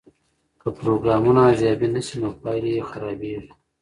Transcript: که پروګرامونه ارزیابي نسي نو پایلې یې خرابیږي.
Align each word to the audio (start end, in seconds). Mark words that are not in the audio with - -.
که 0.61 0.67
پروګرامونه 0.79 1.41
ارزیابي 1.49 1.87
نسي 1.93 2.15
نو 2.21 2.29
پایلې 2.41 2.71
یې 2.77 2.83
خرابیږي. 2.89 3.51